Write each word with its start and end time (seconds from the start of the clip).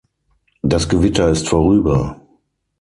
Das 0.63 0.89
Gewitter 0.89 1.29
ist 1.29 1.47
vorüber. 1.47 2.19